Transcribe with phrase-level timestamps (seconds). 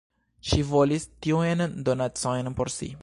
[0.51, 2.93] Ŝi volis tiujn donacojn por si.